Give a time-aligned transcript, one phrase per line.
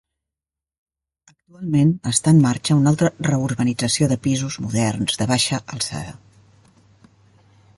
[1.31, 6.17] Actualment està en marxa una altra reurbanització de pisos moderns de baixa alçada.